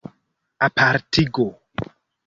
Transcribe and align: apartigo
apartigo 0.67 1.47